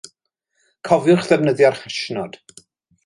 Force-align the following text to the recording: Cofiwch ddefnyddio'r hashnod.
Cofiwch 0.89 1.29
ddefnyddio'r 1.33 1.77
hashnod. 1.83 2.41